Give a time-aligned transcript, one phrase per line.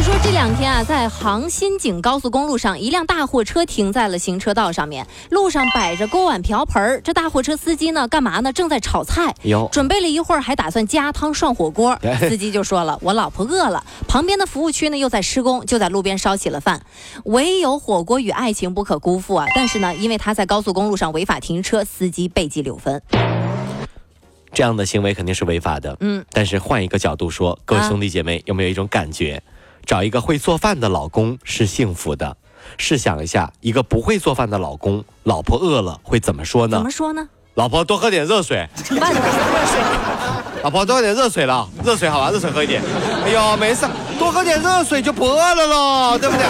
[0.00, 7.02] 话说这两天啊，在杭新景高速公路上，一辆大货车停在了行车道上面，路上摆着锅碗瓢盆儿。
[7.02, 8.50] 这大货车司机呢，干嘛呢？
[8.50, 9.34] 正在炒菜，
[9.70, 11.98] 准备了一会儿，还打算加汤涮火锅。
[12.18, 16.80] 司机就说了：“我老婆饿了。”旁边的服务区呢又在施工，就在路边烧起了饭。
[17.24, 19.46] 唯有火锅与爱情不可辜负啊！
[19.54, 23.02] 但是呢，因为他在高速公路上违法停车，司机被记六分。
[24.54, 25.94] 这样的行为肯定是违法的。
[26.00, 29.42] 嗯，但是换一个角度说，各位啊兄弟姐妹，有没有一种感觉，
[29.90, 32.36] 找一个会做饭的老公是幸福的？
[32.78, 36.88] 试想一下，一个不会做饭的老公，老婆饿了会怎么说呢怎么？
[36.92, 37.28] 说呢？
[37.54, 39.80] 老婆多喝点热水，慢点热水。
[40.62, 42.80] 老婆多喝点热水了，热水好吧，热水喝一点。
[43.24, 43.84] 哎呦，没事，
[44.16, 46.46] 多喝点热水就不饿了喽，对不对？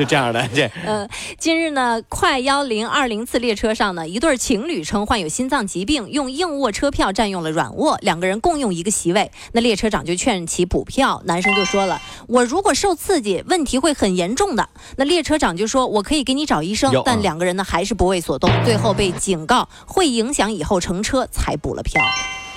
[0.00, 1.06] 是这样的，这呃，
[1.36, 9.30] 近日呢，快幺零二零次列车上呢，一对情侣称患有心脏疾病，用硬卧车票占用了软卧，两个人共用一个席位。
[9.52, 22.02] 那列车长就劝其补票，男生就说了：“我如果受刺激，问题会很严重的。”那列车长就说：“我可以给你找医生。”但啊两个人呢还是不为所动，最后被警告会影响以后乘车，才补了票。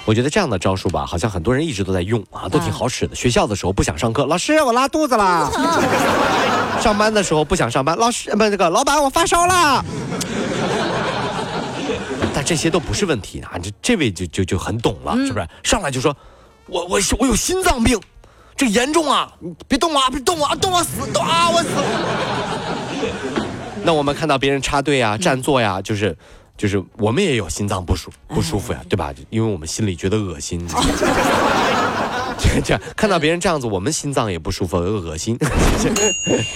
[0.06, 3.16] 我觉得这样的招数吧，好像很多人一直都在用啊，都挺好使的。
[3.16, 5.50] 学校的时候不想上课，老师我拉肚子啦；
[6.84, 9.86] 上班的时候不想上班，老师呃不那个老板我发烧了。
[12.34, 15.48] 但这些都不是问题啊，这这位就就就很懂了，是不是？
[15.64, 16.14] 上来就说，
[16.66, 17.98] 我我我有心脏病，
[18.58, 19.32] 这严重啊！
[19.40, 21.70] 你别动我啊，别动我啊，动我死，动啊我死。
[23.86, 26.18] 那我们看到别人插队啊、占座呀、就是。
[26.58, 29.14] 就是我们也有心脏不舒不舒服呀，对吧？
[29.30, 30.66] 因为我们心里觉得恶心。
[32.38, 35.38] 这这样看到别人这样子，我们心脏也不舒服，恶心。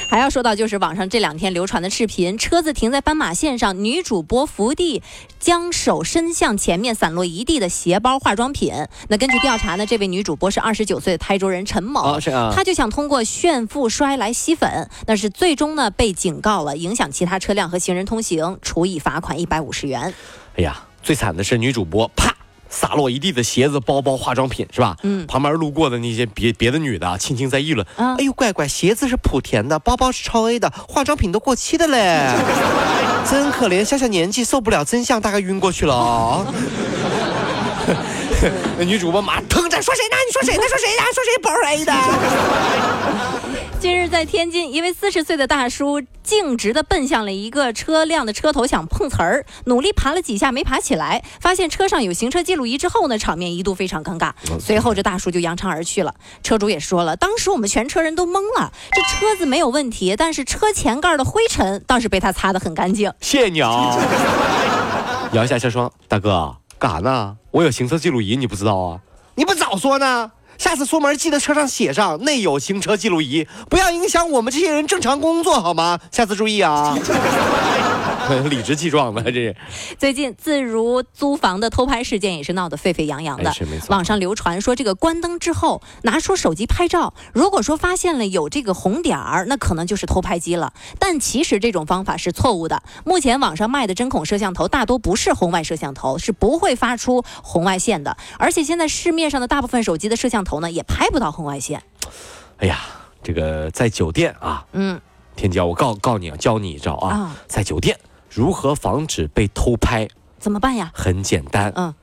[0.10, 5.02] 还要说到就是网上这两天流传的视频，车子停在斑马线上，女主播伏地
[5.40, 8.74] 将手伸向前面，散落一地的鞋包、化妆品。
[9.08, 20.14] 那根据调查呢，这位女主播是二十九岁的台州人陈某，啊是啊她就想通过炫富摔来吸粉，但是最终呢被警告了，影响其他车辆和行人通行，处以罚款一百五十元。
[20.58, 22.37] 哎呀，最惨的是女主播啪。
[22.70, 24.96] 洒落一地的鞋子、包包、化妆品，是吧？
[25.04, 32.30] 嗯旁边路过的那些别别的女的啊，轻轻在议论：“啊哎呦，乖乖，鞋子是莆田的，包包是超 A 的，化妆品都过期的嘞，
[33.30, 36.46] 真可怜，小小年纪受不了真相，大概晕过去了哦。
[38.78, 40.16] ”那女主播马上腾着说谁呢？
[40.26, 40.64] 你说谁呢？
[40.68, 41.04] 说谁呢？
[41.14, 41.94] 说谁包是 A 的？
[43.80, 54.32] 近日，在天津，一位四十岁的大叔径直的奔向了一个车辆的车头，想碰瓷儿，努力爬了几下没爬起来，发现车上有行车记录仪之后呢，场面一度非常尴尬。
[54.60, 56.16] 随后，这大叔就扬长而去了。
[56.42, 63.14] 车主也说了，当时我们全车人都懵了，这车子没有问题，但是车前盖的灰尘倒是被他擦得很干净。
[63.22, 63.96] 谢谢你啊！
[65.34, 67.38] 摇一下车窗，大哥干啥呢？
[67.52, 69.00] 我有行车记录仪，你不知道啊？
[69.38, 70.32] 你不早说呢？
[70.58, 76.00] 下次出门记得车上写上内有行车记录仪，不要影响我们这些人正常工作，好吗？
[76.12, 76.98] 下次注意啊！
[78.50, 79.56] 理直气壮的，这是
[79.98, 83.88] 最近自如租房的偷拍事件也是闹得沸沸扬扬的哎是没错。
[83.90, 90.74] 网上流传说，这个关灯之后拿出手机拍照，如果说发现了有这个红点儿，那可能就是偷拍机了。
[91.00, 92.84] 但其实这种方法是错误的。
[93.06, 98.18] 目前网上卖的针孔摄像头大多不是红外摄像头，是不会发出红外线的。
[98.38, 101.82] 而且现在市面上的大部分手机的摄像头呢，也拍不到红外线。
[102.58, 102.80] 哎呀，
[103.24, 105.00] 这个在酒店啊，嗯，
[105.36, 107.98] 天骄，我告告你啊，教你一招啊，啊在酒店
[108.30, 110.08] 如何防止被偷拍，
[110.40, 110.92] 怎么办呀？
[110.94, 111.94] 很简单，嗯，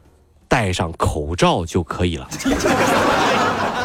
[0.48, 2.28] 戴上口罩就可以了。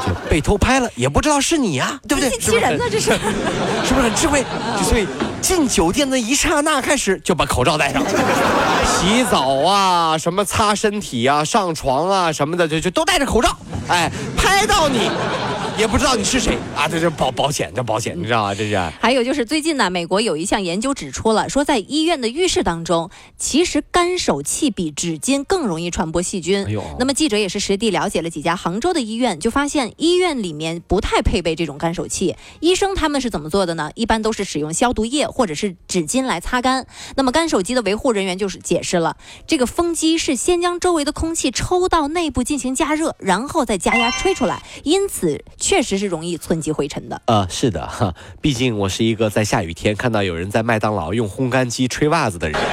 [0.05, 2.29] 就被偷拍了，也不知道是你呀、对不对？
[2.39, 3.11] 欺人呢，这是。
[3.85, 4.43] 是不是很智慧？
[4.77, 5.05] 就所以
[5.41, 8.01] 进酒店的一刹那开始就把口罩戴上，
[8.85, 13.55] 洗澡啊，什么擦身体啊，上床啊什么的，就就都戴着口罩。
[13.89, 15.09] 哎，拍到你
[15.79, 18.53] 也不知道你是谁啊，这是保保险，这保险，你知道吗？
[18.53, 18.77] 这是。
[18.99, 26.65] 还有就是最近呢，美国有一项研究指出了，说在医院的浴室当中，其实干手器比纸巾更容易传播细菌。
[26.65, 32.35] 哎那么记者也是实地了解了几家杭州的医院，就发现医院里面不太配备这种干手器。
[32.59, 33.89] 医生他们是怎么做的呢？
[33.95, 36.87] 一般都是使用消毒液或者是纸巾来擦干。
[37.15, 39.15] 那么干手机的维护人员就是解释了，
[39.47, 47.21] 这个风机是先将周围的空气抽到内部进行加热，然后再加压吹出来，因此确实是容易存积灰尘的。
[47.25, 48.11] 呃，是的哈，
[48.41, 52.59] 毕竟我是一个在下雨天看到有人在麦当劳用烘干机吹袜子的人。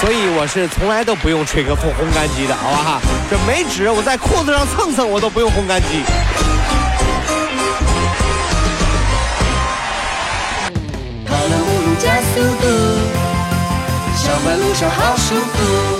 [0.00, 2.98] 所以我是从来都不用吹个风烘干机的，好不好？
[3.30, 6.02] 这没纸，我在裤子上蹭蹭，我都不用烘干机。
[11.26, 12.66] 跑了五路加速度，
[14.16, 15.97] 上班路上好舒服。